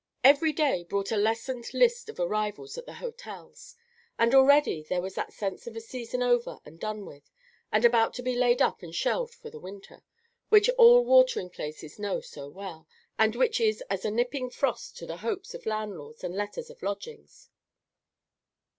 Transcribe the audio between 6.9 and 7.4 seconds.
with